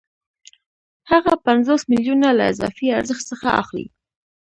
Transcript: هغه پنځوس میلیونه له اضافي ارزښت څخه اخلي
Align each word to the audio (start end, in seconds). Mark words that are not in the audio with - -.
هغه 1.11 1.33
پنځوس 1.45 1.81
میلیونه 1.91 2.27
له 2.37 2.43
اضافي 2.51 2.87
ارزښت 2.97 3.23
څخه 3.31 3.47
اخلي 3.61 3.85